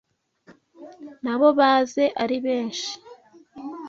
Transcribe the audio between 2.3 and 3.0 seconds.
benshi